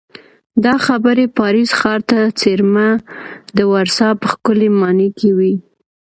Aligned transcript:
دا 0.63 0.75
خبرې 0.85 1.25
پاریس 1.39 1.69
ښار 1.79 1.99
ته 2.09 2.19
څېرمه 2.39 2.87
د 3.57 3.59
ورسا 3.73 4.09
په 4.21 4.25
ښکلې 4.31 4.69
ماڼۍ 4.79 5.09
کې 5.19 5.29
وې 5.37 5.53